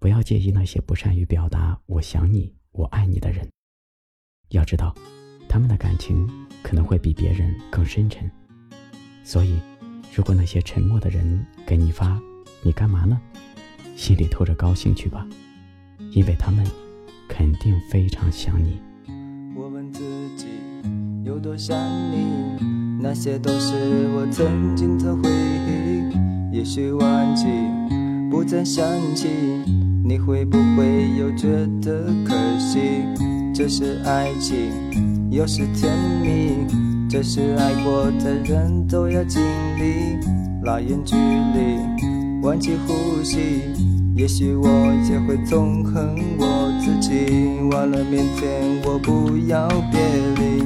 [0.00, 3.48] 不要介意那些不善于表达“我想你”“我爱你”的人。
[4.50, 4.94] 要知道，
[5.48, 6.28] 他们的感情
[6.62, 8.30] 可能会比别人更深沉。
[9.24, 9.58] 所以，
[10.14, 12.20] 如果那些沉默的人给你发
[12.62, 13.20] “你干嘛呢”，
[13.96, 15.26] 心里透着高兴去吧，
[16.12, 16.64] 因为他们
[17.28, 18.80] 肯定非常想你。
[19.56, 20.00] 我问自
[20.36, 20.46] 己
[21.24, 21.76] 有多想
[22.12, 23.74] 你，那些都是
[24.14, 26.56] 我曾经的回忆。
[26.56, 27.44] 也许忘记，
[28.30, 29.28] 不再想起，
[30.08, 31.48] 你会不会又觉
[31.82, 32.78] 得可惜？
[33.54, 34.56] 这是爱情，
[35.30, 36.66] 又是甜蜜。
[37.10, 39.42] 这是爱过的人都要经
[39.76, 40.16] 历，
[40.64, 43.60] 拉远距离，忘记呼吸。
[44.16, 44.66] 也许我
[45.10, 46.02] 也会痛恨
[46.38, 47.60] 我自己。
[47.70, 50.00] 忘了明天，我不要别
[50.36, 50.64] 离。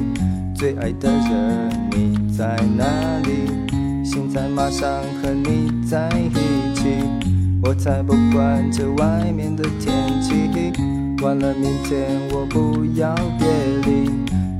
[0.55, 2.85] 最爱的人你在哪
[3.25, 4.05] 里？
[4.05, 4.89] 现在马上
[5.21, 7.32] 和你在一起。
[7.63, 10.33] 我才不管这外面的天气。
[11.21, 13.47] 忘了明天，我不要别
[13.85, 14.11] 离。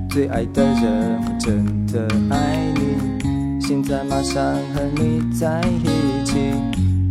[0.09, 3.59] 最爱的人，我真的爱你。
[3.59, 4.41] 现在马上
[4.73, 6.53] 和你在一起，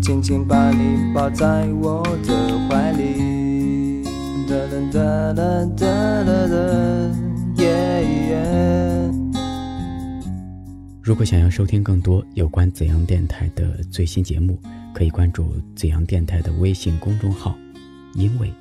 [0.00, 4.02] 紧紧把你抱在我的怀里。
[4.48, 5.34] 哒哒哒
[5.74, 6.54] 哒哒哒，
[7.62, 7.68] 耶
[8.30, 9.12] 耶。
[11.02, 14.58] 如果想要收听更多有关怎样电台的最新节目，
[14.94, 17.56] 可以关注紫阳电台的微信公众号。
[18.14, 18.52] 因为，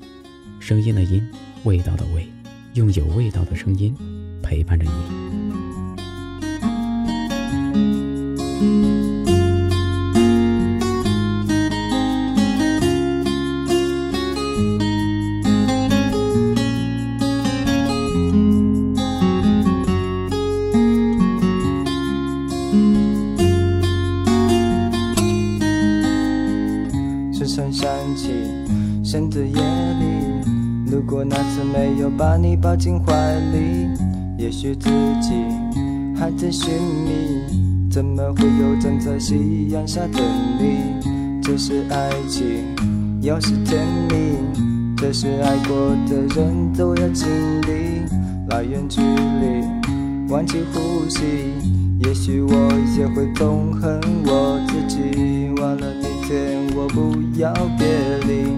[0.60, 1.28] 声音的音，
[1.64, 2.26] 味道的味，
[2.74, 3.96] 用有味道的声音。
[4.42, 5.41] 陪伴着你。
[27.44, 28.30] 时常想起
[29.04, 33.14] 深的夜里，如果那次没有把你抱进怀
[33.52, 33.90] 里。
[34.38, 34.90] 也许自
[35.20, 35.34] 己
[36.16, 40.20] 还在寻觅，怎么会有站在夕阳下的
[40.60, 41.42] 你？
[41.42, 42.46] 这是爱情，
[43.22, 44.38] 又是甜蜜，
[44.96, 45.76] 这是爱过
[46.08, 47.28] 的人都要经
[47.62, 48.06] 历。
[48.50, 51.24] 拉远距离，忘记呼吸，
[52.04, 52.54] 也许我
[53.00, 55.50] 也会痛恨我自己。
[55.60, 57.86] 忘了你天，我不要别
[58.26, 58.56] 离，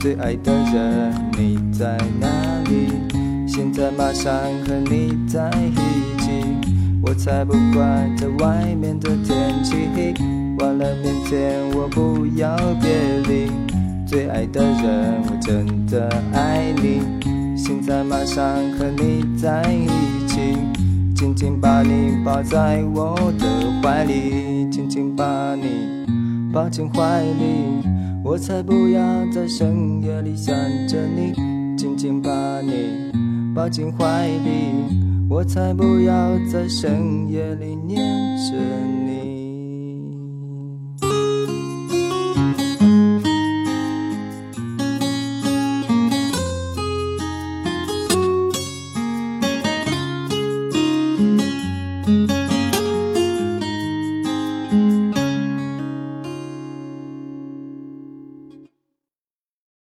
[0.00, 2.26] 最爱的人你在哪
[2.68, 2.88] 里？
[3.46, 4.34] 现在马上
[4.66, 6.30] 和你在一起，
[7.00, 9.76] 我才不管这外面的天气。
[10.58, 12.90] 忘了明天，我不要别
[13.28, 13.48] 离。
[14.04, 17.02] 最爱的人，我真的爱你。
[17.56, 19.86] 现在马上和你在一
[20.26, 20.56] 起，
[21.14, 23.46] 紧紧把你抱在我的
[23.80, 26.01] 怀里，紧紧把你
[26.52, 27.82] 抱进怀里，
[28.22, 29.00] 我才不要
[29.32, 30.54] 在深夜里想
[30.86, 31.32] 着你，
[31.76, 32.30] 紧紧把
[32.60, 33.10] 你。
[33.54, 34.74] 抱进怀里，
[35.30, 37.98] 我才不要在深夜里念
[38.36, 38.54] 着
[38.98, 39.01] 你。